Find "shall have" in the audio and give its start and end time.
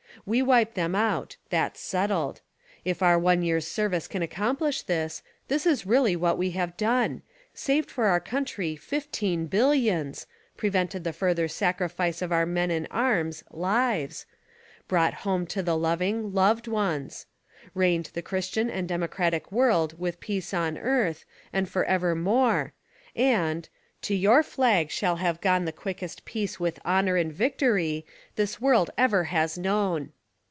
24.89-25.41